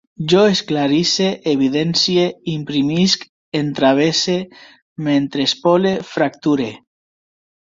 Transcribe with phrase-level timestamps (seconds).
[0.31, 2.23] Jo esclarisse, evidencie,
[2.55, 3.27] imprimisc,
[3.61, 4.39] entravesse,
[5.05, 6.73] m'entrespole, fracture